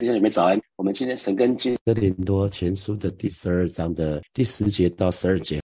[0.00, 5.60] 弟兄姐妹早安，我们今天陈根进哥林多前书的第十二章的第十节到十二节。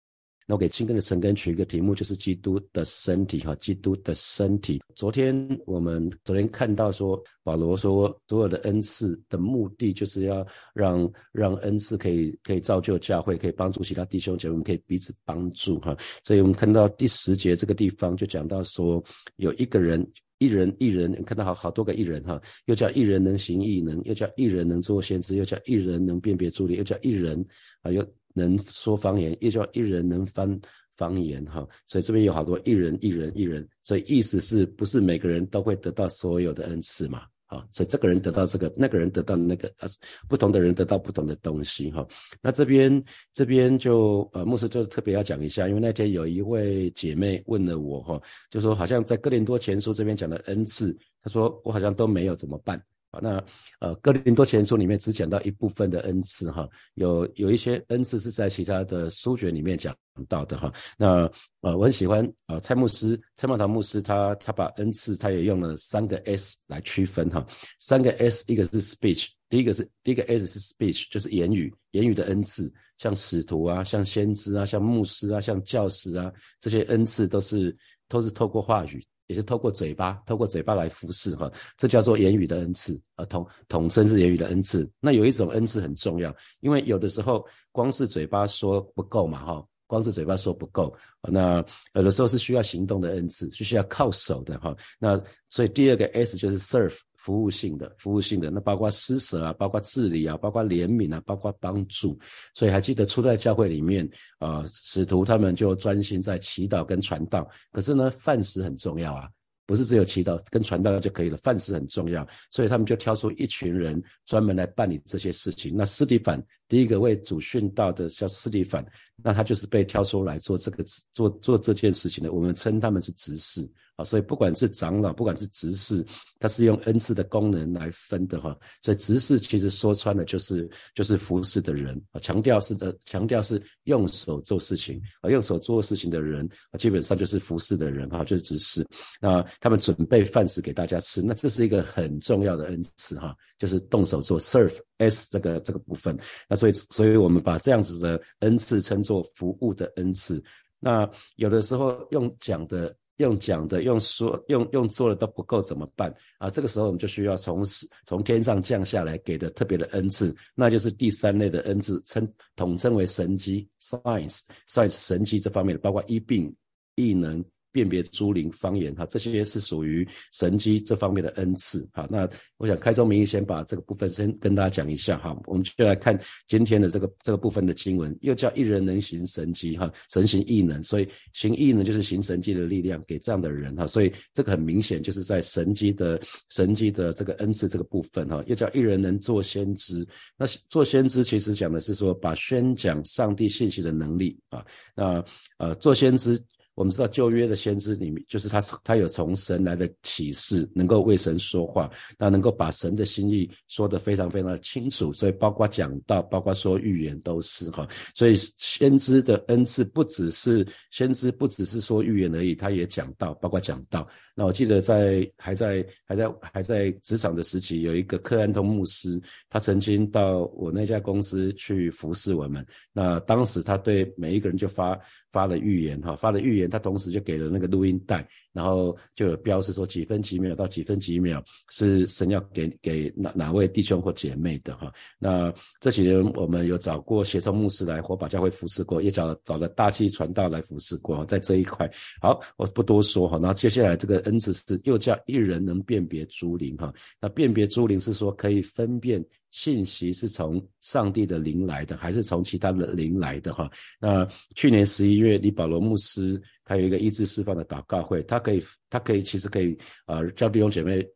[0.45, 4.81] 那我给新根的陈根取一个题目，就是基督的身体哈，基督的身体。
[4.93, 5.33] 昨天
[5.65, 15.95] 我们昨天看到说，保罗说所有的恩赐的目的就是要让让恩赐可以可以造就教会，可以帮助其他弟兄姐妹，们可以彼此帮助哈。
[16.25, 19.01] 所以我们看到第十节这个地方就讲到说，
[19.37, 20.05] 有一个人。
[20.37, 27.45] 一人一人，看到好好多个一人哈，又叫一人能行异能，又叫一人能做先知，又叫一人能辨别助力，又叫一人
[27.81, 30.59] 啊，又能说方言，又叫一人能翻
[30.95, 31.67] 方言哈。
[31.87, 37.23] 所以这边有好多一人一人一人，所以意思是不是每个人都会得到所有的恩赐嘛？
[37.47, 39.87] 啊，所以这个人得到这个，那个人得到那个，啊，
[40.27, 42.05] 不同的人得到不同的东西哈。
[42.41, 52.81] 那这边这边就呃，牧师就特别要讲一下，因为那天有一位姐妹问了我哈，就说好像在哥林多前书这边讲的恩赐，她说我好像都没有怎么办。
[53.21, 53.43] 那
[53.79, 59.95] 呃，哥林多前书里面只讲到一部分的恩赐哈，有有一些恩赐是在其他的书卷里面讲
[60.27, 60.71] 到的哈。
[60.97, 61.29] 那
[61.61, 67.45] 呃，我很喜欢啊，蔡牧师、蔡茂堂牧师，他他把恩赐他也用了三个 S 来区分哈。
[67.79, 77.75] 三个 S，一个是 speech，第一个是第一个 S 是 speech，就是言语，言语的恩赐，像使徒啊，像先知啊，像牧师啊，像教师啊，这些恩赐都是
[78.07, 79.05] 都是透过话语。
[79.27, 84.89] 也是透过嘴巴，透过嘴巴来服侍哈，这叫做言语的恩赐啊，统统称是言语的恩赐。
[84.99, 94.75] 那有一种恩赐很重要，因为有的时候光是嘴巴说不够嘛哈，光是嘴巴说不够，那有的时候是需要行动的恩赐，是需要靠手的哈。
[94.99, 96.97] 那所以第二个 S 就是 serve。
[97.25, 102.15] 服务性的，服务性的，那包括施舍啊，包括治理啊，包括怜悯啊，包括帮助。
[102.53, 107.49] 所以还记得初代教会里面，啊，使徒他们就专心在祈祷跟传道。
[107.71, 109.27] 可是呢，饭食很重要啊，
[109.65, 112.27] 不是只有祈祷跟传道就可以了，饭食很重要。
[112.51, 115.73] 所以他们就挑出一群人专门来办理这些事情。
[115.75, 118.85] 那斯蒂凡第一个为主殉道的叫斯蒂凡，
[119.23, 122.31] 那他就是被挑出来做这个做做这件事情的。
[122.31, 123.67] 我们称他们是执事。
[123.95, 126.05] 啊，所以不管是长老，不管是执事，
[126.39, 128.57] 他是用恩赐的功能来分的哈。
[128.81, 138.85] 所以执事其实说穿了就是就是服侍的人啊，强调是的，强调是用手做事情啊，用手做事情的人啊，基本上就是服侍的人哈，就是执事。
[139.21, 146.17] 那他们准备饭食给大家吃，那这是一个很重要的恩赐哈，就是动手做 serve s 这个这个部分。
[146.49, 150.43] 那所以所以我们把这样子的恩赐称作服务的恩赐。
[150.79, 152.93] 那有的时候用讲的。
[153.17, 156.49] 用讲的、用说、用用做的都不够，怎么办啊？
[156.49, 157.63] 这个时候我们就需要从
[158.05, 166.53] 从天上降下来给的特别的恩赐，那就是第三类的恩赐，称统称为神机 （science），science 神机这方面的，包括医病、
[166.95, 167.43] 异能。
[167.75, 172.07] 辨别诸灵方言哈，这些是属于神机这方面的恩赐哈。
[172.09, 172.25] 那
[172.55, 175.37] 我想开宗明义先把这个部分先跟大家讲一下哈。
[175.45, 183.85] 我们就来看今天的这个这个部分的经文，又叫一人能行神机哈，神行异能，所以行异能就是行神机的力量给这样的人哈。
[183.85, 186.17] 所以这个很明显就是在神机的
[186.51, 190.07] 神机的这个恩赐这个部分哈，又叫一人能做先知。
[190.37, 194.65] 那做先知其实讲的是说把宣讲上帝信息的能力啊。
[194.95, 195.21] 那
[195.57, 196.41] 呃做先知。
[196.75, 207.87] 我们知道旧约的先知里面，就是他他有从神来的启示，能够为神说话，那能够把神的心意说得非常非常的清楚，所以包括讲道，包括说预言都是哈。
[208.13, 214.07] 所以先知的恩赐不只是先知，不只是说预言而已，他也讲道，包括讲道。
[214.35, 219.17] 那我记得在还在还在还在职场的时期，有一个克安通牧师，
[219.49, 222.65] 他曾经到我那家公司去服侍我们。
[222.91, 224.99] 那当时他对每一个人就发。
[225.35, 234.89] 发了预言哈，发了预言，他同时就给了那个录音带，然后就有标示说几分几秒到几分几秒是神要给给哪哪位弟兄或姐妹的哈。
[235.19, 241.85] 那这几年我们有找过协同牧师来火把教会服侍过，也找找了大气传道来服侍过，在这一块。
[242.21, 243.37] 好，我不多说哈。
[243.37, 246.93] 那接下来这个恩赐是又叫一人能辨别诸灵哈。
[247.19, 249.21] 那辨别诸灵是说可以分辨。
[249.55, 253.53] 信息是从上帝的灵来的，还是从其他的灵来的？
[253.53, 253.71] 哈，
[254.01, 261.07] 那去年十一月，李保罗牧师他有一个医治释放的祷告会，他可以，他可以，其实可以，呃，叫弟兄姐妹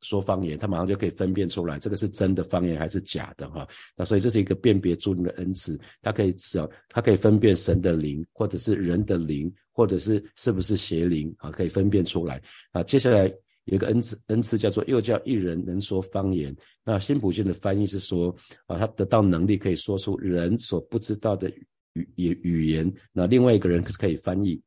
[0.00, 3.50] 说方言，他马上就可以分辨出来，这个是真的方言还是假的？
[3.50, 3.66] 哈，
[3.96, 12.40] 那所以这是一个辨别诸人的恩赐，他可以知道，他可以分辨神的灵，或者是人的灵，或者是是不是邪灵啊，可以分辨出来。
[12.70, 13.28] 啊，接下来。
[13.66, 16.54] 有一个恩赐，恩赐叫做又叫一人能说方言。
[16.84, 18.34] 那新普逊的翻译是说，
[18.66, 21.48] 啊，他得到能力可以说出人所不知道的
[21.92, 22.92] 语语语言。
[23.12, 24.60] 那另外一个人可是可以翻译。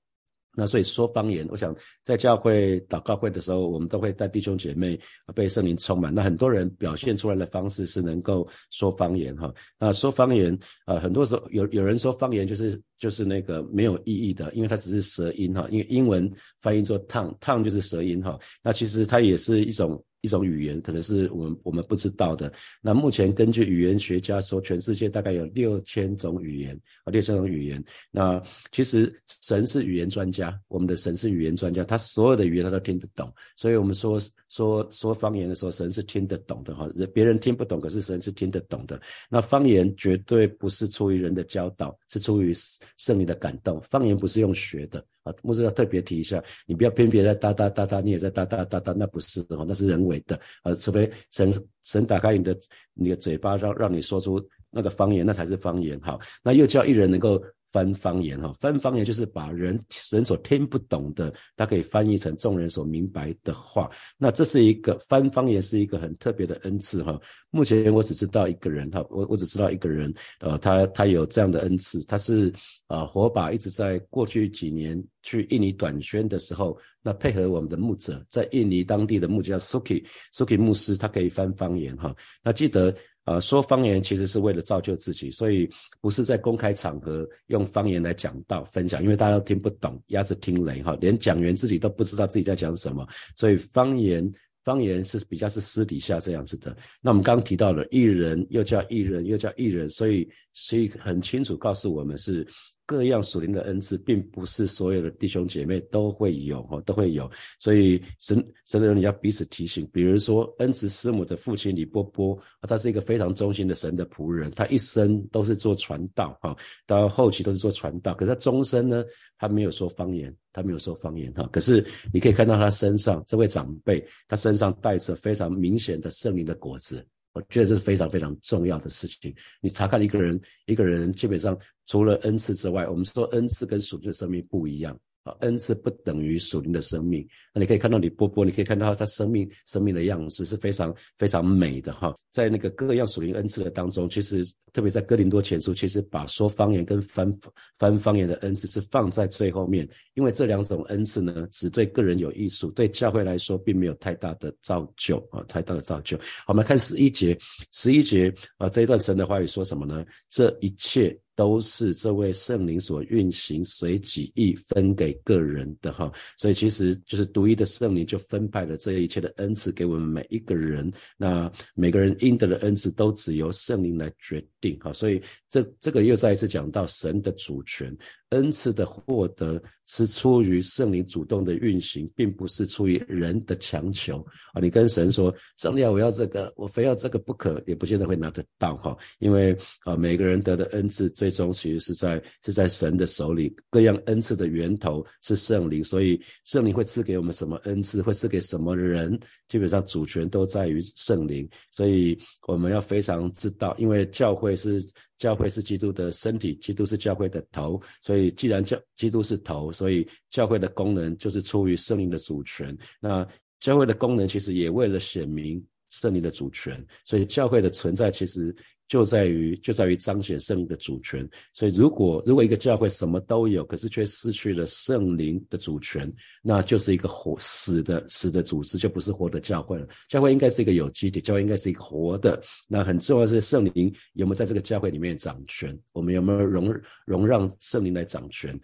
[0.60, 1.74] 那所以说方言，我想
[2.04, 5.00] 在教会祷告会的时候，我们都会带弟兄姐妹
[5.34, 6.14] 被圣灵充满。
[6.14, 9.54] 那很多人表现出来的方式是能够说方言哈。
[9.80, 15.66] 那说方言，啊，很多时候有有人说方言就是就是那个没有意义的，因为它只是舌音哈。
[15.72, 16.30] 因为英文
[16.60, 18.38] 翻译做烫烫就是舌音哈。
[18.62, 20.04] 那其实它也是一种。
[20.22, 22.52] 一种语言可能是我们我们不知道的。
[22.82, 27.84] 那目前根据语言学家说，全世界大概有六千种语言啊，六千种语言。
[28.12, 33.34] 那其实神是语言专家，我们的神是语言专家，他所有的语言他都听得懂。
[33.56, 34.20] 所以我们说
[34.50, 36.90] 说说方言的时候，神是听得懂的哈。
[36.96, 39.00] 人别人听不懂，可是神是听得懂的。
[39.30, 42.54] 那方言绝对不是出于人的教导，是出于
[42.98, 43.82] 圣灵的感动。
[43.82, 45.04] 方言不是用学的。
[45.24, 50.40] 啊，牧师要特别提一下，你不要偏偏在哒哒哒哒，你也在哒哒哒哒，那不是的，那是人为的。
[50.64, 52.58] 啊，除非神神打开你的
[52.94, 56.00] 你的嘴巴，让让你说出那个方言，那才是方言。
[56.02, 57.42] 好，那又叫一人能够。
[57.72, 59.80] 翻方言哈，翻方言就是把人
[60.12, 63.90] 人所听不懂的，它可以翻译成众人所明白的话。
[64.18, 67.20] 那这是一个翻方言是一个很特别的恩赐哈。
[67.52, 72.52] 目前我只知道一个人哈，我我只知道一个人，呃，他他有这样的恩赐，他是
[72.88, 80.04] 啊火把一直在过去几年去印尼短宣的时候，那配合我们的牧者，在印尼当地的牧者 Suki
[80.36, 82.16] Suki 牧师，他可以翻方言哈。
[82.44, 82.96] 那记得。
[83.30, 85.70] 呃，说方言其实是为了造就自己，所以
[86.02, 94.28] 不是在公开场合用方言来讲道分享，因为大家都听不懂，鸭子听雷哈，连讲员自己都不知道自己在讲什么，所以方言
[94.64, 96.76] 方言是比较是私底下这样子的。
[97.02, 102.48] 那我们刚刚提到了艺人，又叫艺人，又叫艺人，所以所以很清楚告诉我们是。
[102.90, 107.30] 各样属灵的恩赐，并不是所有的弟兄姐妹都会有哈，都会有。
[107.60, 109.88] 所以神神的人要彼此提醒。
[109.94, 116.58] 比如说恩慈师母的父亲李波波，他是一个非常忠心的神的仆人，他一生都是做传道哈，
[116.88, 118.16] 到后期都是做传道。
[118.16, 119.06] 可是他终身呢，
[119.38, 121.48] 他没有说方言，他没有说方言哈。
[121.52, 127.06] 可是你可以看到他身上这位长辈，他身上带着非常明显的圣灵的果子。
[127.34, 129.34] 我觉得这是非常非常重要的事情。
[129.62, 135.00] 你查看一个人，一个人基本上除了恩赐之外，我们说恩赐跟属灵的生命不一样。
[135.42, 137.28] 恩赐不等于属灵的生命。
[137.54, 142.16] 那你可以看到李波波，你可以看到他生命生命的样式是非常非常美的哈。
[142.32, 147.32] 在那个各样属灵恩赐的当中，其实特别在哥林多前书，其实把说方言跟翻
[147.78, 156.18] 翻方言的恩赐是放在最后面，因为这两种恩赐呢，只对个人有益处，对教会来说并没有太大的造就啊，太大的造就。
[156.18, 157.38] 好，我们看十一节，
[157.72, 160.06] 十一节啊，这一段神的话语说什么呢？
[160.30, 161.18] 这一切。
[161.40, 177.98] 都是这位圣灵所运行，随己意分给个人的哈，所以其实就是独一的圣灵就分派了这一切的恩赐给我们每一个人，那每个人应得的恩赐都只由圣灵来决定哈，所以这这个又再一次讲到神的主权。
[178.30, 184.62] 恩赐的获得是出于圣灵主动的运行，并不是出于人的强求啊！
[184.62, 193.56] 你跟神说：“上帝啊，我要这个，我非要这个不可。”也不见得会拿得到哈，因为啊，每个人得的恩赐最最终其实是在是在神的手里。
[193.70, 201.48] 各样恩赐的源头是圣灵，所以圣灵会赐给我们什么恩赐，会赐给什么人，基本上主权都在于圣灵。
[201.72, 202.18] 所以
[202.48, 204.84] 我们要非常知道，因为教会是。
[205.20, 212.74] 教会是基督的身体，基督是教会的头，所以既然教基督是头，所以教会的功能就是出于圣灵的主权。
[213.02, 213.28] 那
[213.60, 218.56] 教会的功能其实也为了显明圣灵的主权，所以教会的存在其实。
[218.90, 229.88] 就在于就在于彰显圣灵的主权，所以如果如果一个教会什么都有，可是却失去了圣灵的主权，那就是一个活死的死的组织，就不是活的教会了。
[230.08, 232.42] 教会应该是一个有机体，教会应该是一个活的。
[232.68, 235.80] 那很重要是圣灵有没有在这个教会里面掌权？
[235.92, 238.60] 我们有没有容容让圣灵来掌权？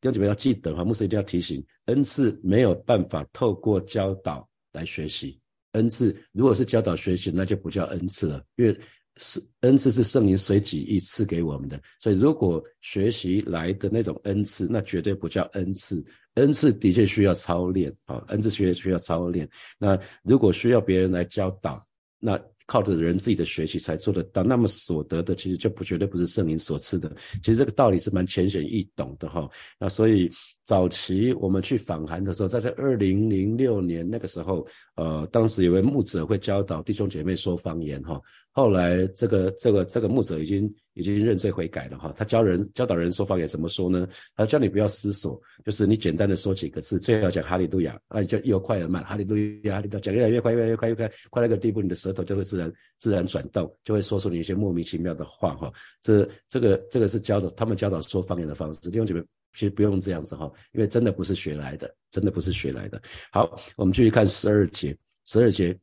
[0.00, 5.36] 弟兄姐妹要记得哈，牧师一定要提醒：恩赐没有办法透过教导来学习。
[5.74, 8.76] 恩赐如果是教导学习，那就不叫恩赐了，因为。
[9.18, 16.04] 是恩赐是圣灵随己意赐给我们的，所以如果学习来的那种恩赐，那绝对不叫恩赐。
[16.34, 19.48] 恩赐的确需要操练啊，恩赐学需要操练。
[19.78, 21.86] 那如果需要别人来教导，
[22.18, 22.36] 那。
[22.66, 27.14] 靠着人自己的学习才做得到，那么所得的其实就不绝对不是圣灵所赐的。
[27.42, 29.48] 其实这个道理是蛮浅显易懂的哈。
[29.78, 30.30] 那所以
[30.64, 34.66] 早期我们去访韩的时候，在这二零零六年那个时候，
[34.96, 38.20] 呃，当时有位牧者会教导弟兄姐妹说方言哈。
[38.50, 40.72] 后来这个这个这个牧者已经。
[40.94, 44.08] 已经认罪悔改了哈，他教人教导人说方言怎么说呢？
[44.34, 49.36] 他教你不要思索，就是你简单的说几个字，最好讲哈利路亚，啊，就又快又慢，哈利路
[49.68, 55.72] 亚，哈利路亚，讲越来越快，越来越快，越快，快到一个地步，你的舌头就会自然自然转动，就会说出你一些莫名其妙的话哈。
[56.00, 59.20] 这这个这个是教导他们教导说方言的方式，弟兄姐妹
[59.52, 63.02] 其实不用这样子哈，因为真的不是学来的，真的不是学来的。
[63.32, 65.76] 好，我们继续看十二节，十二节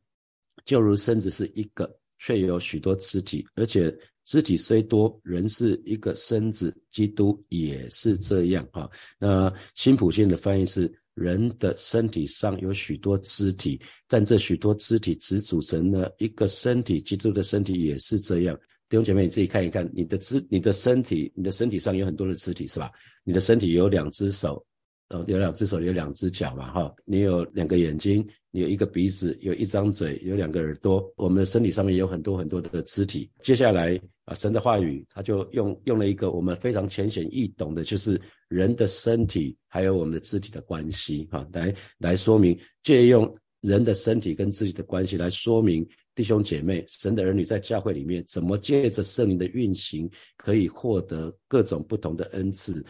[0.64, 8.90] 就如身子是一个，却有许多肢体，而且肢体虽多，人是一个身子，基督也是这样哈。
[9.18, 10.92] 那新普信的翻译是。
[11.14, 17.02] 人的身体上有许多肢体，但这许多肢体只组成了一个身体。
[17.02, 18.58] 基督的身体也是这样。
[18.88, 22.90] 弟兄姐妹，你自己看一看，你的肢、你的身体、你的身体上有很多的肢体，是吧？
[23.24, 24.64] 你的身体有两只手，
[25.12, 26.94] 呃，有两只手，有两只脚嘛，哈。
[27.04, 31.06] 你有两个眼睛，你有一个鼻子，有一张嘴，有两个耳朵。
[31.16, 33.30] 我们的身体上面有很多很多的肢体。
[33.42, 38.20] 接下来啊，神的话语他就用用了一个我们非常浅显易懂的，就是。
[38.48, 52.84] 人的身体还有我们的肢体的关系，哈，来来说明，借用人的身体跟自己的关系来说明弟兄姐妹、神的儿女在教会里面怎么借着圣灵的运行，可以获得各种不同的恩赐。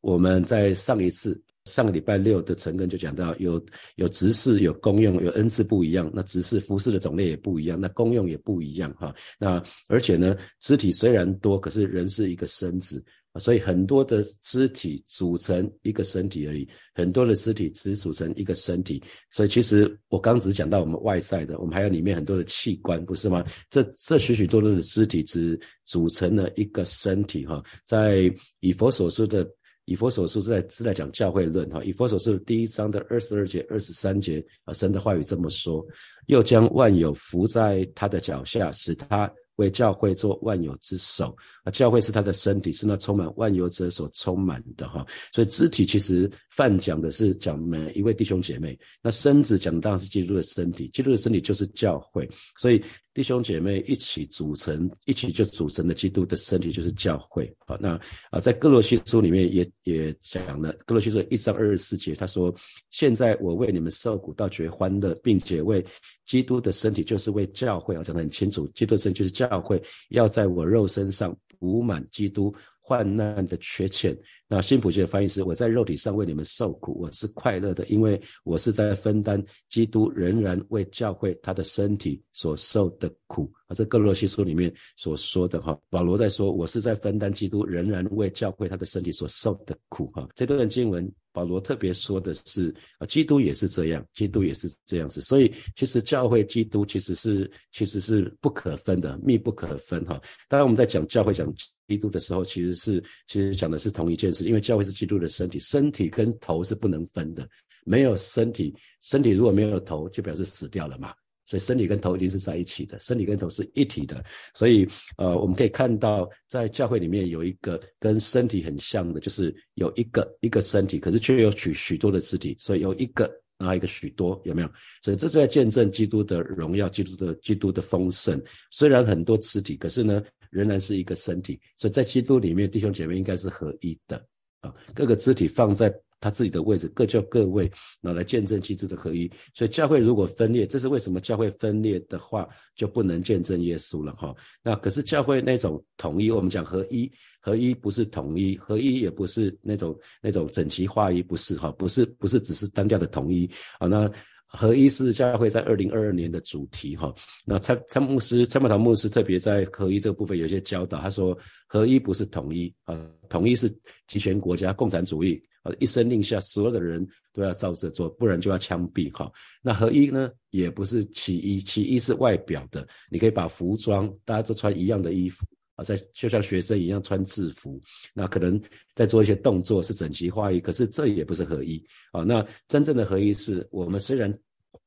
[0.00, 9.14] 我们在上一次上个礼拜六的晨更就讲到，有有执事、有功用、有恩赐不一样，那执事服饰的种类也不一样，那功用也不一样，哈。
[9.38, 13.04] 那而且呢，肢体虽然多，可是人是一个身子。
[13.38, 19.00] 所以很多的肢体组成一个身体而已，很多的肢体只组成一个身体。
[19.30, 23.44] 所以其实我刚只讲到我们外在的，我们还有里面很多的器官，不是吗？
[23.70, 27.62] 这这许许多多的肢体只组成了一个身体哈。
[27.86, 29.48] 在以佛所说的
[29.88, 31.82] 以佛所书是在是在讲教会论哈。
[31.82, 35.82] 以佛所书第一章的二十二节、二十三节啊，神的话语这么说：
[36.26, 39.32] 又将万有伏在他的脚下，使他。
[39.58, 45.06] 为教会做万有之首啊，教会是他的身体，是那充满万有者所充满的哈。
[45.32, 52.82] 所以肢体其实泛讲的是讲每一位弟兄姐妹，那身子讲的当然是基督的身体，基督的身体就是教会，所以。
[53.14, 57.52] 弟兄姐妹一起组成，一起就组成了基督的身体，就是教会。
[57.66, 58.00] 好，那
[58.30, 62.54] 啊，在哥罗西书里面也也讲了，哥罗西书一章二十四节，他说
[62.92, 65.84] ：“现在我为你们受苦，到绝欢乐，并且为
[66.26, 74.16] 基督的身体，就是为教会，啊，讲得很清楚，基督的身体就是教教会，要在我肉身上补满基督患难的缺欠。”
[74.50, 83.74] 那新普学的翻译是：我在肉体上为你们受苦，我是快乐的，因为我是在分担基督仍然为教会他的身体所受的苦啊。
[83.74, 90.26] 这哥罗西书里面所说的哈，保罗在说，我是在分担基督仍然为教会他的身体所受的苦哈。
[90.34, 91.10] 这段经文。
[91.38, 100.20] 保罗特别说的是啊，基督也是这样，基督也是这样子，所以其实教会基督其实是其实是不可分的，密不可分哈。
[100.48, 101.48] 当然我们在讲教会讲
[101.86, 107.48] 基督的时候，其实是其实讲的是同一件事，因为教会是基督的身体，身体跟头是不能分的，
[107.86, 111.14] 没有身体，身体如果没有头，就表示死掉了嘛。
[111.48, 114.22] 所以身体跟头一定是在一起的，身体跟头是一体的。
[114.54, 114.86] 所以，
[115.16, 122.54] 呃，我们可以看到，在教会里面有一个跟身体很像的，就是有一个一个身体，可是却有许许多的肢体。
[122.60, 123.24] 所以有一个，
[123.56, 124.70] 啊一个许多，有没有？
[125.02, 128.38] 所以这是在见证基督的荣耀，基督的基督的丰盛。
[128.70, 131.58] 虽然很多肢体，可是呢，仍然是一个身体。
[131.78, 134.22] 所以在基督里面，弟兄姐妹应该是合一的
[134.60, 135.90] 啊，各个肢体放在。
[136.20, 137.70] 他自己的位置各就各位，
[138.00, 139.30] 拿来见证基督的合一。
[139.54, 141.20] 所以教会如果分裂，这是为什么？
[141.20, 144.34] 教会分裂的话，就不能见证耶稣了哈。
[144.62, 147.10] 那可是教会那种统一，我们讲合一，
[147.40, 153.48] 合一不是统一，合一也不是那种那种整齐划一，不是哈，不是不是只是单调的统一
[153.78, 153.86] 啊。
[153.86, 154.10] 那
[154.46, 157.14] 合一是教会在二零二二年的主题哈。
[157.44, 162.98] 那参参牧师参牧堂牧师特别在合一这个部分有些教导，他说合一不是统一啊，
[163.28, 163.68] 统一是
[164.06, 165.40] 集权国家共产主义。
[165.78, 169.10] 一声令下，所有的人都要照着做，不然就要枪毙。
[169.12, 169.30] 哈，
[169.62, 172.86] 那合一呢，也不是其一，其一是外表的。
[173.10, 175.44] 你可以把服装，大家都穿一样的衣服
[175.76, 177.80] 啊，在就像学生一样穿制服，
[178.14, 178.60] 那可能
[178.94, 181.82] 在做一些动作是整齐划一，可是这也不是合一
[182.12, 182.22] 啊。
[182.22, 184.32] 那真正的合一是我们虽然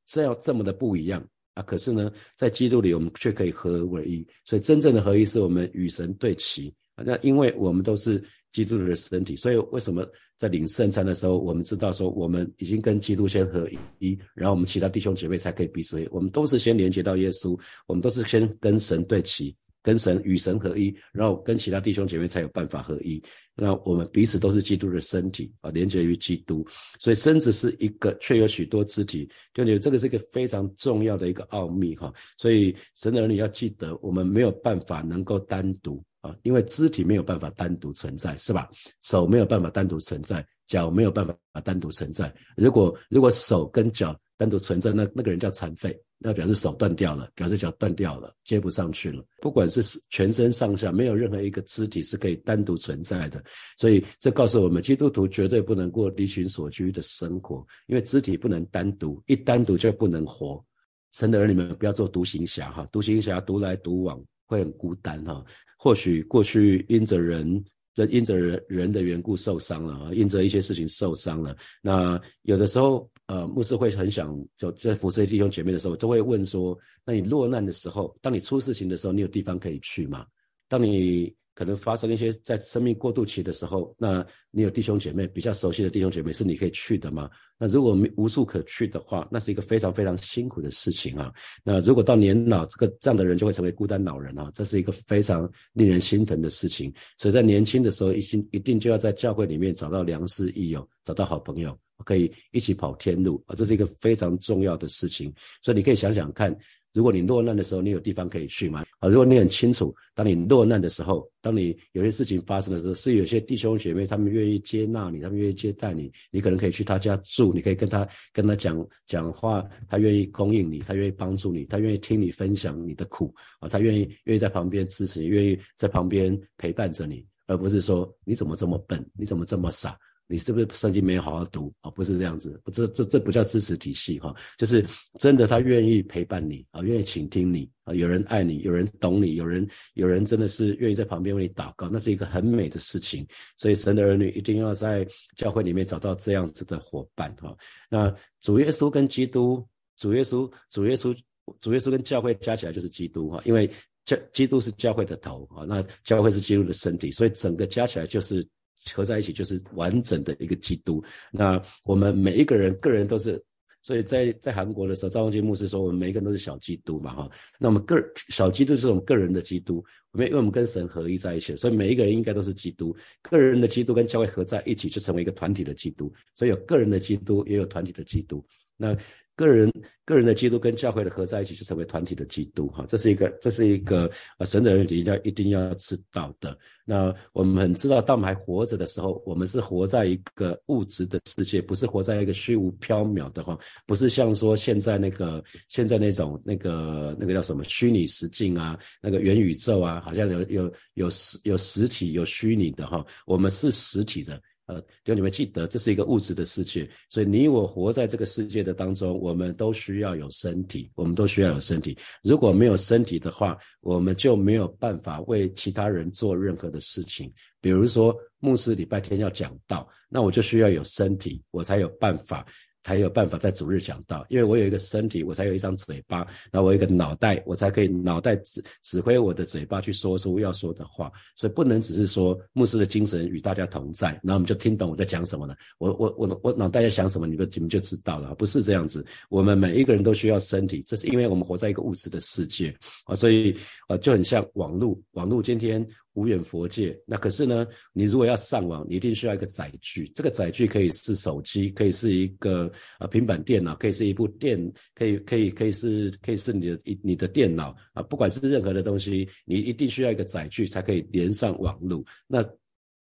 [0.06, 4.28] 这样这么的不一样啊，可是呢，在基督里我们却可以合为一。
[4.46, 7.04] 所以真正的合一是我们与神对齐啊。
[7.06, 8.24] 那因为我们都是。
[8.52, 10.06] 基督的身体，所以为什么
[10.38, 16.06] 在领圣餐的时候，我们知道说我们已经跟基督先合一，然后我们其他弟兄姐妹才可以彼此。
[16.12, 23.22] 我们都是先连接到耶稣，我们都是先跟神对齐，跟神与神合一，然后跟其他弟兄姐妹才有办法合一。
[23.54, 26.66] 那我们彼此都是基督的身体啊，连接于基督，
[27.00, 29.30] 所以身子是一个，却有许多肢体。
[29.54, 32.12] 就觉得这个是一个非常重要的一个奥秘哈。
[32.38, 36.04] 所以神的儿女要记得，我们没有办法能够单独。
[36.22, 38.70] 啊，因为肢体没有办法单独存在，是吧？
[39.02, 42.34] 手没有办法单独存在，脚没有办法单独存在。
[42.56, 49.24] 如果如果手跟脚单独存在，那那个人叫残废，那表示手断掉了，表示脚断掉了，接不上去了。
[49.42, 53.44] 不管是全身上下，没有任何一个肢体是可以单独存在的。
[53.78, 60.64] 所以这告诉我们，基督徒绝对不能过离群所居的生活，因为肢体不能单独，一单独就不能活。
[61.12, 65.44] 神的儿女们不要做独行侠哈，独行侠独来独往会很孤单哈。
[65.78, 67.64] 或许过去因着人。
[67.94, 71.54] 这因着人人的缘故受伤了啊，因着一些事情受伤了。
[71.82, 80.26] 那有的时候，呃，牧师会很想就在服侍弟兄姐妹的时候，都会问说：那你落难的时候，当你出事情的时候，你有地方可以去吗？
[80.70, 87.30] 当你可能发生一些在生命过渡期的时候，那你有弟兄姐妹比较熟悉的弟兄姐妹是你可以去的吗？
[87.60, 91.32] 那如果没无处可去的话，那是一个非常非常辛苦的事情啊。
[91.64, 96.92] 那如果到年老，这个这样的人就会成为孤单老人啊，这是一个非常令人心疼的事情。
[97.20, 105.32] 所以在年轻的时候，一心一定就要在教会里面找到良师益友，找到好朋友，可以一起跑天路啊，这是一个非常重要的事情。
[105.62, 106.58] 所以你可以想想看。
[106.94, 108.84] 如果你落难的时候，你有地方可以去吗？
[109.00, 129.98] 啊，如果你很清楚，当你落难的时候，当你有些事情发生的时候，是有些弟兄姐妹他们愿意接纳你，他们愿意接待你，你可能可以去他家住，你可以跟他跟他讲讲话，他愿意供应你，他愿意帮助你，他愿意听你分享你的苦啊，他愿意愿意在旁边支持你，愿意在旁边陪伴着你，而不是说你怎么这么笨，你怎么这么傻。
[130.32, 131.92] 你是不是圣经没有好好读啊？
[131.92, 134.86] 不是这样子，不，这这这不叫支持体系哈，就是
[135.20, 143.28] 真的他愿意陪伴你啊，愿意倾听你啊，有人爱你，有人懂你，有人有人真的是愿意在旁边为你祷告，那是一个很美的事情。
[143.58, 147.54] 所以神的儿女一定要在教会里面找到这样子的伙伴哈。
[147.90, 151.14] 那主耶稣跟基督，主耶稣，主耶稣，
[151.60, 153.70] 主耶稣跟教会加起来就是基督哈，因为
[154.06, 158.48] 教基督是教会的头啊，那教会是基督的身体，所以整个加起来就是。
[158.94, 161.04] 合在一起就是完整的一个基督。
[161.32, 163.42] 那我们每一个人个人都是，
[163.84, 167.30] 所以在在韩国的时候，赵光基牧师说，我们每一个人都是小基督嘛，哈。
[167.60, 172.96] 那我们个小基督是我们个人的基督，我们因为我们跟神合一在一起，所以每一个人应该都是基督。
[173.22, 176.12] 个人的基督跟教会合在一起，就成为一个团体的基督。
[176.36, 178.46] 所以有个人的基督，也有团体的基督。
[178.78, 178.98] 那。
[179.36, 179.72] 个人
[180.06, 186.58] 个人的基督跟教会的合在一起，就成为团体的基督哈，这是一个这是一个呃神的人一定要一定要知道的。
[186.86, 204.42] 那我们知道，当我们还活着的时候，我们是活在一个物质的世界，不是活在一个虚无缥缈的哈，不是像说现在那个现在那种那个那个叫什么虚拟实境啊，那个元宇宙啊，好像有有有实有实体有虚拟的哈，我们是实体的。
[204.72, 211.98] 呃，就你们记得，这是一个物质的世界，所以你我活在这个世界的当中，我们都需要有身体，我们都需要有身体。
[212.24, 217.30] 如果没有身体的话，我们就没有办法为其他人做任何的事情。
[217.60, 222.48] 比如说，牧师礼拜天要讲道，那我就需要有身体，我才有办法。
[222.84, 231.12] 才有办法在主日讲到，因为我有一个身体，我才有一张嘴巴，那我有一个脑袋，我才可以脑袋指指挥我的嘴巴去说出要说的话。
[231.36, 235.56] 所以不能只是说牧师的精神与大家同在，然后我们就听懂我在讲什么了。
[235.78, 238.34] 我我我我脑袋在想什么，你们你们就知道了。
[238.36, 243.56] 不是这样子，我们每一个人都需要身体，这是因为我们活在一个物质的世界啊，所以
[243.88, 245.88] 啊就很像网络，网络今天。
[246.14, 247.66] 无远佛界，那可是呢？
[247.94, 250.06] 你如果要上网，你一定需要一个载具。
[250.14, 252.70] 这个载具可以是手机，可以是一个
[253.00, 254.60] 呃平板电脑，可以是一部电，
[254.94, 258.04] 可以可以可以是可以是你的你的电脑啊。
[258.04, 262.04] 不管是任何的东西，你一定需要一个载具才可以连上网络。
[262.28, 262.44] 那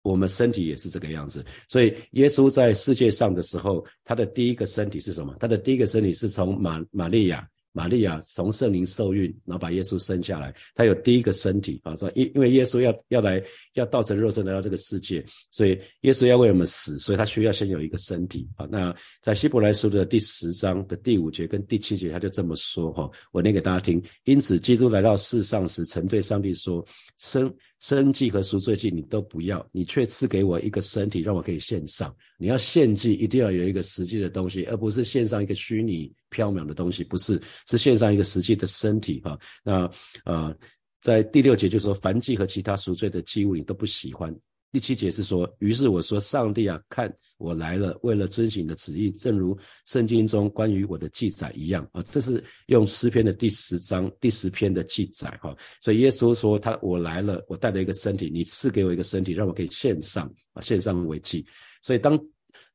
[0.01, 1.45] 我们身体也是这个样子。
[1.67, 5.35] 所以耶稣在世界上的时候，他的第一个身体是什么？
[5.39, 7.47] 他的第一个身体是从玛玛利亚。
[7.71, 10.53] 玛利亚从圣灵受孕，然后把耶稣生下来。
[10.75, 13.41] 他有第一个身体啊，说因因为耶稣要要来
[13.73, 18.67] 要道成肉身来到这个世界，所以耶稣要为我们死，所以他需要先有一个身体啊。
[18.71, 24.01] 那在希伯来书的第十章的第五节跟第七节，他就这么说哈，我念给大家听。
[24.23, 26.85] 因此，基督来到世上时，曾对上帝说：
[27.17, 27.53] 生。
[27.79, 32.13] 生祭和赎罪祭你都不要，你却赐给我一个身体，让我可以献上。
[32.37, 39.39] 你要献祭，一定要有一个实际的东西，而不是献上一个虚拟缥缈的东西，不是，是献上一个实际的身体哈。
[39.63, 39.89] 那
[40.25, 40.53] 呃，
[41.01, 44.35] 在第六节就说，凡祭和其他赎罪的祭物你都不喜欢。
[44.71, 52.03] 第七节是说，于是我说，上帝啊，看我来了，为了遵行的旨意，正如圣经中关于我的记载一样啊。
[52.03, 55.57] 这是用诗篇的第十章第十篇的记载哈。
[55.81, 61.43] 所以耶稣说他我来了，我带了一个身体，你赐给我一个身体，让我可以献上啊，献上为祭。
[61.81, 62.19] 所以当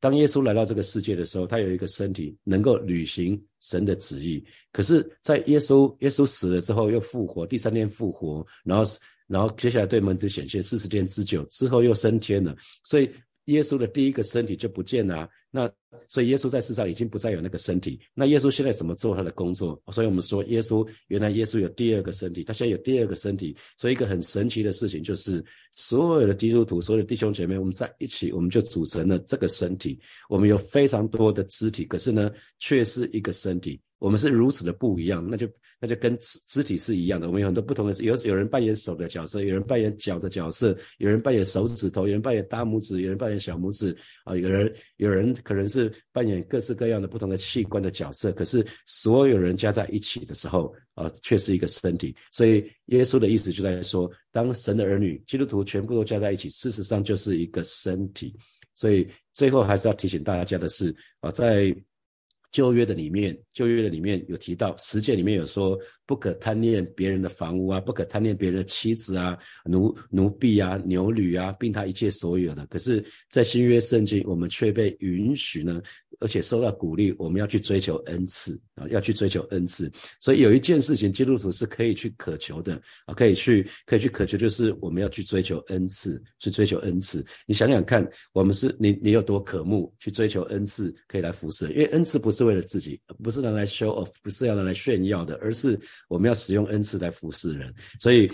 [0.01, 4.45] 当耶稣来到这个世界的时候，他有一个身体能够履行神的旨意。
[4.73, 8.85] 可是，在耶稣耶稣死了之后又复活，第三天复活，然后。
[9.27, 13.11] 然后接下来对门徒显现四十天之久之后又升天了，所以
[13.47, 15.29] 耶稣的第一个身体就不见了。
[15.51, 15.71] 那
[16.09, 18.01] 所以耶稣在世上已经不再有那个身体。
[18.13, 19.81] 那耶稣现在怎么做他的工作？
[19.93, 23.57] 所以我们说，耶稣原来耶稣有第二个身体，他现在有第二个身体。
[23.79, 25.45] 所以一个很神奇的事情就是，
[25.77, 30.01] 所有的基督徒，所有的弟兄姐妹，我们在一起，我们就组成了这个身体。
[30.29, 33.81] 我们有非常多的肢体，可是呢，却是一个身体。
[34.05, 35.49] 我们是如此的不一样，那就
[35.81, 37.27] 那就跟肢肢体是一样的。
[37.27, 44.37] 我们有很多不同的，有有人扮演手的角色，有人扮演脚的角色，有人扮演手指头，有人扮演大拇指，有人扮演小拇指啊。
[44.37, 52.15] 有人有人可能是扮演各式各样的不同的器官的角色，可是所有人加在一起的时候啊，却是一个身体。
[52.31, 58.37] 所以耶稣的意思就在说，当神的儿女基督徒全部都加在一起，事实上就是一个身体。
[58.75, 61.75] 所以最后还是要提醒大家的是啊，在。
[62.55, 72.67] 旧约的里面，旧约的里面有提到，实践里面有说，不可贪恋别人的房屋啊，不可贪恋别人的妻子啊、奴奴婢啊、牛驴啊，并他一切所有的。
[72.67, 75.83] 可是，在新约圣经，我们却被允许呢。
[76.21, 79.91] 而且受到鼓励，我们要去追求恩赐啊，要去追求恩赐。
[80.21, 87.27] 所以有一件事情，基督徒是可以去渴求的啊，可以去可以去渴求，就是我们要去追求恩赐，去追求恩赐。
[87.47, 91.69] 你想想看，我们是你你有多渴慕去追求恩赐，可以来服侍。
[91.71, 97.75] 因为恩赐不是为了自己，不是拿来 show off，不是要拿来炫耀的，而是我们要使用恩赐来服侍人。
[98.01, 98.31] 所以，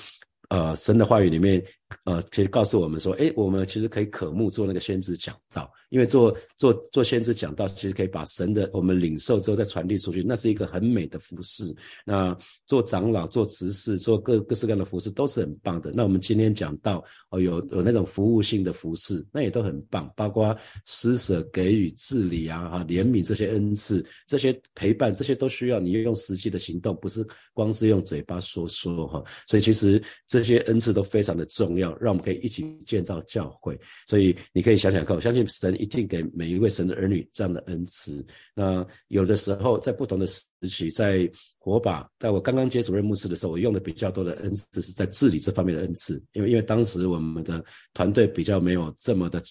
[0.48, 1.62] 呃，神的话语里面。
[2.04, 11.74] 呃，其实告诉我们说，哎，我们其实可以渴慕做那个先知讲道，因为做做做先知讲道，其实可以把神的我们领受之后再传递出去，那是一个很美的服饰。
[12.04, 15.90] 那做长老、做执事、做各各式各样的服饰都是很棒的。
[15.92, 29.20] 那我们今天讲到哦，有有那种服务性的服饰，那也都很棒，包括施舍、给予、治理啊、哈怜悯这些恩赐，这些陪伴，这些都需要你用实际的行动，不是光是用嘴巴说说哈。
[29.48, 31.79] 所以其实这些恩赐都非常的重要。
[31.80, 38.24] 要让我们可以一起建造教会，所以你可以想想看，我相信神一定给每一位神的儿女这样的恩赐。
[38.54, 47.64] 那有的时候在不同的时期，在火把，在我刚刚接主任牧师的时候，我用的比较多的恩赐是在治理这方面的恩赐，因为因为当时我们的
[47.94, 49.42] 团队比较没有这么的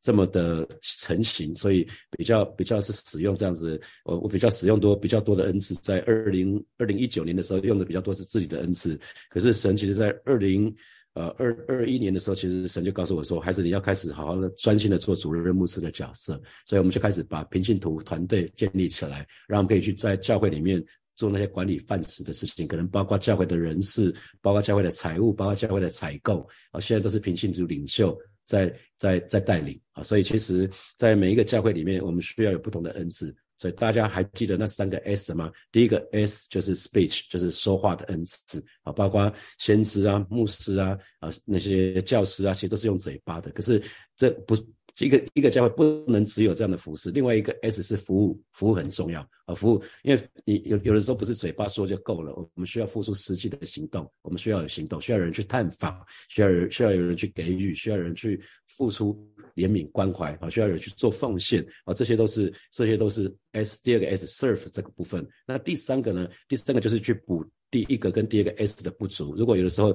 [0.00, 8.98] 这么的成型，所以比较比较是使用这样子，我我比较使用多比较多的恩赐，在二零二零一九年的时候用的比较多是治理的恩赐，
[9.30, 10.72] 可是神其实在二零。
[11.14, 20.82] 呃，二二一年的时候，其实神就告诉我说，孩子你要开始好好的专心的做主任牧师的角色，所以我们就开始把平信徒团队建立起来，让我们可以去在教会里面
[21.14, 29.78] 做那些管理范式的事情，可能包括教会的人事，包括教会的财务，包括教会的采购，啊，现在都是平信徒领袖在在在带领。
[29.92, 33.34] 啊，所以其实，在每一个教会里面，我们需要有不同的恩赐。
[33.62, 35.48] 所以大家还记得那三个 S 吗？
[35.70, 43.52] 第一个 S 就是 speech，就是说话的恩赐啊，包括先知啊、牧师啊、啊那些教师啊，其实都是用嘴巴的。
[43.52, 43.80] 可是
[44.16, 44.56] 这不
[44.98, 47.12] 一个一个教会不能只有这样的服饰。
[47.12, 59.16] 另外一个 S 是服务，服务很重要啊，服务，因为你有有的时候不是嘴巴说就够了，我们需要付出实际的行动，我们需要有行动，需要有人去探访，需要人需要有人去给予，需要人去付出。
[59.54, 65.26] 怜悯关怀啊，需要有去做奉献啊，这些都是这些都是 S 第二个 S serve 这个部分。
[65.46, 66.28] 那第三个呢？
[66.48, 69.34] 第三个就是去补第一个跟第二个 S 的不足。
[69.34, 69.94] 如果有的时候，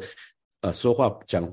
[0.61, 1.49] 呃，说话讲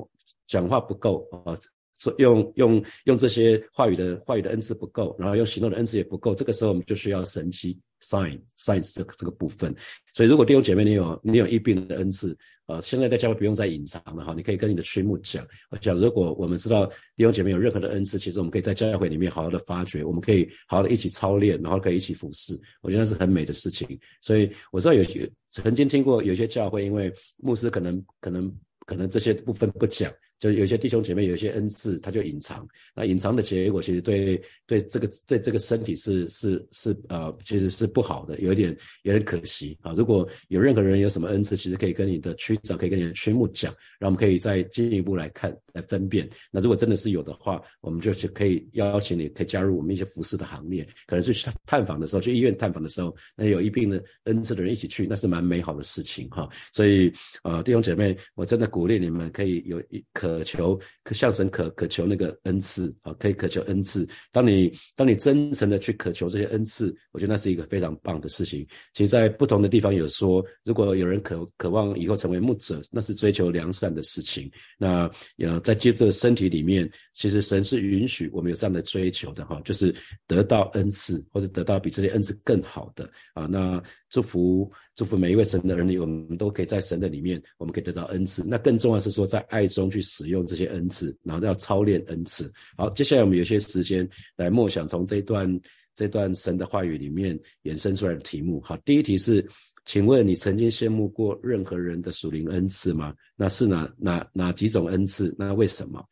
[0.47, 1.57] 讲话不够啊，
[1.99, 9.75] 说用用用这些话语的话语的恩赐不够，然后用行动的恩赐也不够，这个时候我们就需要神机 sign sign 这个这个部分。
[10.12, 12.37] 所以如果弟兄姐妹你有你有疫病的恩赐。
[12.67, 15.47] 呃，现在在教会不用再隐藏了哈，你可以跟你的区牧讲，
[15.83, 23.87] 讲如果我们知道弟兄姐妹有任何的恩赐，其实我们可以在教会里面好好的发掘，我们可以好好的一起操练，然后可以一起服侍，我觉得是很美的事情。
[24.23, 28.51] 所以我知道有些曾经听过有些教会，因为牧师可能可能
[28.87, 30.11] 可能这些部分不讲。
[30.45, 32.69] 就有些弟兄姐妹有一些恩赐，他就隐藏。
[32.95, 39.95] 那隐藏的结果，其实对对这个对这个身体是是是呃，其实是不好的，有一点有点可惜啊。
[39.95, 46.29] 如果有任何人有什么恩赐，其实可以跟你的区长，可以跟你的区牧讲，让我们可以再进一步来看来分辨。
[46.51, 50.87] 那如果真的是有的话，我们就去可以邀请你，可以加入我们一些服饰的行列。
[51.07, 56.47] 可能是去探访的时候，去医院探访的时候，那有一病的恩赐的人一起去，那是蛮美好的事情哈。
[56.71, 57.11] 所以
[57.45, 60.34] 呃，弟兄姐妹，我真的鼓励你们可以有一可。
[60.35, 64.09] 渴求，可向神渴渴求那个恩赐啊，可以渴求恩赐。
[64.33, 68.66] 当你当你真诚的去渴求这些恩赐，我觉得那是一个非常棒的事情。
[68.92, 74.51] 其实，在不同的地方有说，如果有人渴渴望以后成为牧者，那是追求良善的事情。
[74.77, 79.94] 那呃，在接着身体里面，其实神是允许我们有这样的追求的哈，就是
[80.27, 83.47] 得到恩赐，或者得到比这些恩赐更好的啊。
[83.47, 84.70] 那祝福。
[84.97, 88.44] 祝福每一位神的儿女，我们都可以在神的里面，我们可以得到恩赐。
[88.47, 92.53] 那更重要是说，在爱中去使用这些恩赐，然后要操练恩赐。
[92.77, 95.61] 好，接下来我们有些时间来默想从这段
[95.94, 98.61] 这段神的话语里面衍生出来的题目。
[98.61, 99.44] 好，第一题是，
[99.85, 103.12] 请问你曾经羡慕过任何人的属灵恩赐吗？
[103.35, 105.35] 那是哪哪哪几种恩赐？
[105.37, 106.05] 那为什么？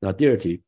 [0.00, 0.60] 那第二题。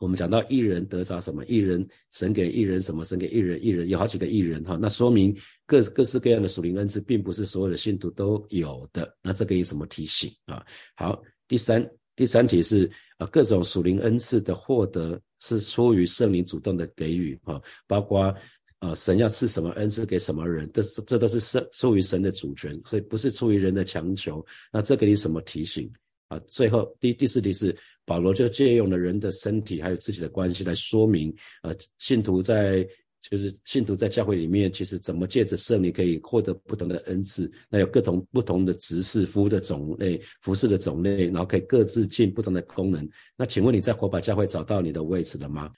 [0.00, 1.44] 我们讲到一人得着什么？
[1.44, 3.04] 一人神给一人什么？
[3.04, 4.76] 神给一人，一人有好几个一人哈。
[4.82, 5.32] 那说明
[5.64, 9.16] 各各式各样的属灵恩赐，并不是所有的信徒都有的。
[9.22, 10.66] 那这个有什么提醒啊？
[10.96, 18.34] 好，第三第三题是啊，各种属灵恩赐的获得是出于圣灵主动的给予啊，包括
[18.78, 24.44] 啊神要赐什么恩赐给什么人，这是这都是圣出于神的主权，所以不是出于人的强求。
[24.72, 25.90] 那这给你什么提醒
[26.28, 26.38] 啊？
[26.46, 27.76] 最后第第四题是。
[28.04, 32.84] 保罗就借用了人的身体还有自己的关系来说明，呃，信徒在
[33.22, 43.08] 就是信徒在教会里面，其实怎么借着圣灵可以获得不同的恩赐，那有各种不同的执事服务的种类、服饰的种类，然后可以各自尽不同的功能。
[43.36, 45.72] 那请问你在火把教会找到你的位置了吗？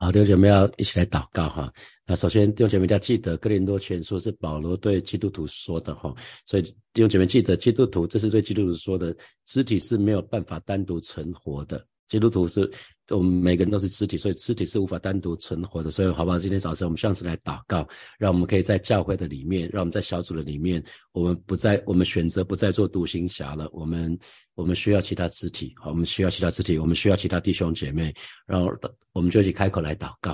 [0.00, 1.72] 好，弟兄姐妹要一起来祷告哈。
[2.06, 6.14] 那首先，弟兄姐妹要记得，哥林多前书是保罗对基督徒说的哈，
[6.46, 11.84] 所以弟兄姐妹记得，基督徒这是对基督徒说的，肢体是没有办法单独存活的。
[12.06, 12.70] 基督徒是，
[13.10, 15.90] 我们每个人都是肢体，所以肢体是无法单独存活的。
[15.90, 16.38] 所以，好不好？
[16.38, 23.68] 今天早晨我们向神来祷告，让我们可以在教会的里面，让我们在小组的里面，我们不再，我们选择不再做独行侠了。
[23.72, 24.18] 我们，
[24.54, 28.14] 我们需要其他肢体，好，我们需要其他肢体，我们需要其他弟兄姐妹，
[28.46, 28.70] 然后
[29.12, 30.32] 我们就一起开口来祷告，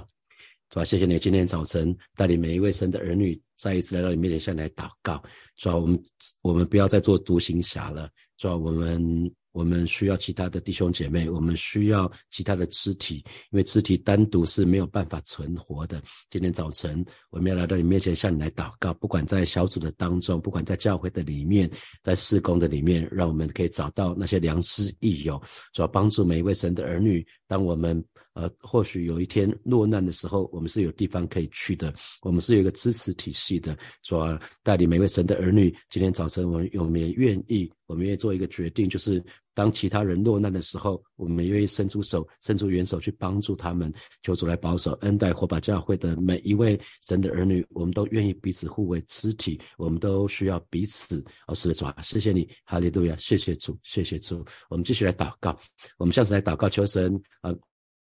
[0.71, 0.85] 是吧？
[0.85, 5.23] 谢谢你今天早晨带领每一位神的儿女再一次来到你面前向来祷告，
[5.55, 5.77] 是吧？
[5.77, 6.03] 我们，
[6.43, 8.57] 我们不要再做独行侠了，是吧？
[8.57, 9.33] 我们。
[9.55, 16.03] 我们需要其他的弟兄姐妹，我们需要其他的肢体，因为肢体单独是没有办法存活的。
[16.29, 18.93] 今天早晨，我们要来到你面前，向你来祷告。
[18.95, 21.71] 不管在小组的当中，不管在教会的里面，
[22.03, 25.41] 在事工的里面，让我们可以找到那些良师益友，
[25.73, 27.25] 主要帮助每一位神的儿女。
[27.47, 28.05] 当我们
[28.35, 35.75] 呃，或许有一天落难的时候，我们是有地方可以去的，我们是有一个支持体系的，说带领每位神的儿女。
[35.89, 43.93] 今天早晨，我们我们也愿意，我们愿意做一个决定，就是当其他人落难的时候，我们愿意伸出手，伸出援手去帮助他们。
[44.25, 51.25] 求主来保守恩待火把教会的每一位神的儿女，我们都愿意彼此互为肢体，我们都需要彼此。
[51.47, 54.45] 哦，是的，主啊，谢谢你，哈利路亚，谢谢主，谢谢主。
[54.69, 55.57] 我们继续来祷告，
[55.99, 57.55] 我们下次来祷告，求神啊。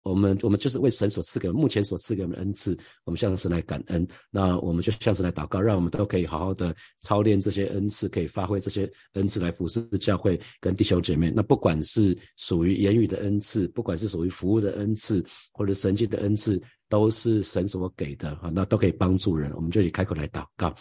[0.08, 4.06] 我们我们就是为神所赐给目前所赐给我们的恩赐，我们向神来感恩。
[4.30, 11.30] 那我们就向神来祷告，让我们都可以好好的操练这些恩赐，可以发挥这些恩赐来服侍教会跟弟兄姐妹。
[11.30, 19.52] 那不管是属于言语的恩赐，不管是属于服务的恩赐，或者神迹的恩赐，都是神所给的啊，那都可以帮助人。
[19.54, 20.74] 我们就以开口来祷告，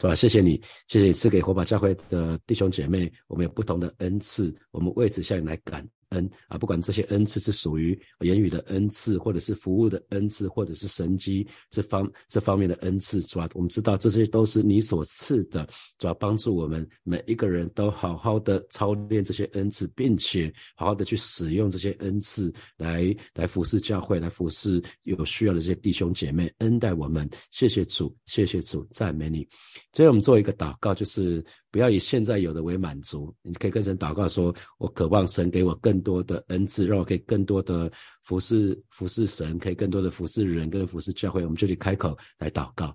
[0.00, 0.14] 是吧？
[0.14, 5.86] 谢谢你，谢谢你赐给火把教会的弟兄姐妹，我们有不同的恩赐，我们为此向你来感。
[6.12, 27.28] 恩啊，不管这些恩赐是属于言语的恩赐，或者是服务的恩赐，或者是神机这方这方面的恩赐，主要我们知道这些都是你所赐的，主要帮助我们每一个人都好好的操练这些恩赐，并且好好的去使用这些恩赐来来服侍教会，来服侍有需要的这些弟兄姐妹，恩待我们。
[27.50, 29.46] 谢谢主，谢谢主，赞美你。
[29.92, 31.44] 所以我们做一个祷告，就是。
[31.72, 37.90] 不要以现在有的为满足，你可以跟神祷告说：“我渴望神给我更多的恩赐，让我可以更多的
[38.24, 42.94] 服侍服侍神，可以更多的服侍人跟服侍教会。”我们就去开口来祷告。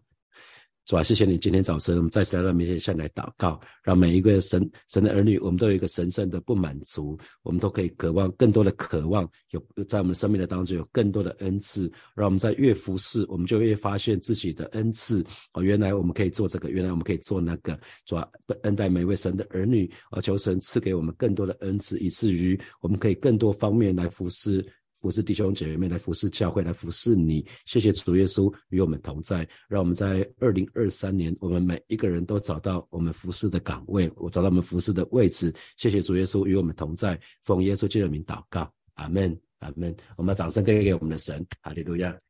[0.88, 1.38] 主啊，谢谢你！
[1.38, 15.21] 今天早晨我们再次来到面前向来祷告，让每一个神神的儿女，我们都有一个神圣的不满足，我们都可以渴望更多的渴望，有在我们生命的当中有更多的恩赐，让我们在越服侍，我们就越发现自己的恩赐。
[15.52, 17.78] 哦，原来我们可以做这个，原来我们可以做那个。
[18.06, 18.26] 主啊，
[18.62, 24.65] 恩待每位神的儿女，啊，求神赐给我们更多的恩赐，以至于我们可以更多方面来服侍。
[24.99, 27.45] 服侍弟兄姐妹，来服侍教会，来服侍你。
[27.65, 35.53] 谢谢主耶稣与我们同在，让我们在二零二三年，我们每一个人都找到我们服侍的岗位，我找到我们服侍的位置。
[35.77, 39.95] 谢谢主耶稣与我们同在，奉耶稣基督的名祷告，阿门，阿门。
[40.15, 42.26] 我们掌声给给我们的神，哈利路亚。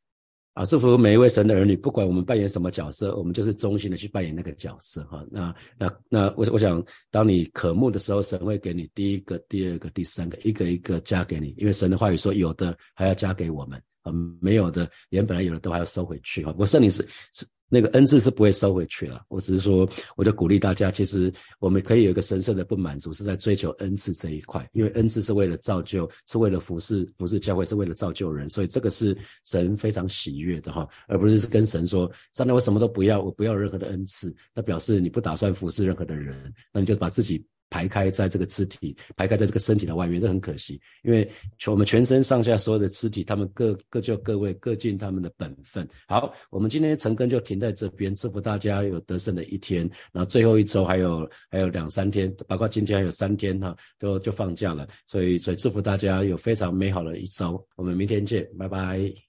[0.58, 5.24] 啊，祝福每一位神的儿女，不管我们扮演什么角色，我们就是忠心的去扮演那个角色哈。
[5.30, 16.52] 那那那，我我想，当你渴慕的时候，神会给你第一个、第二个、第三个，一个一个加给你，因为神的话语说，有的还要加给我们，啊，没有的，原本来有的都还要收回去哈。
[16.58, 17.46] 我圣灵是是。
[17.70, 40.80] 那个恩赐是不会收回去了，我只是说，我就鼓励大家，其实我们可以有一个神圣的不满足，是在追求恩赐这一块，因为恩赐是为了造就，是为了服侍，服侍教会，是为了造就人，所以这个是神非常喜悦的哈，而不是跟神说，上帝我什么都不要，我不要任何的恩赐，那表示你不打算服侍任何的人，那你就把自己排开在这个肢体，排开在这个身体的外面，这很可惜。
[41.04, 45.88] 因为全我们全身上下所有的肢体，他们各各就各位，各尽他们的本分。
[46.08, 49.90] 好，我们今天晨更就停在这边，祝福大家有得胜的一天。
[50.12, 54.88] 然后最后一周还有还有两三天，包括今天还有三天哈，都就放假了。
[55.08, 57.64] 所以所以祝福大家有非常美好的一周。
[57.76, 59.27] 我们明天见，拜拜。